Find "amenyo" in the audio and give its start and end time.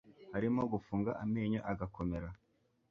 1.23-1.59